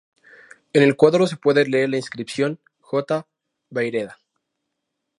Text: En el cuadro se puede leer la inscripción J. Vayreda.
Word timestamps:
En 0.73 0.81
el 0.81 0.95
cuadro 0.95 1.27
se 1.27 1.37
puede 1.37 1.63
leer 1.69 1.89
la 1.91 1.97
inscripción 1.97 2.59
J. 2.79 3.27
Vayreda. 3.69 4.17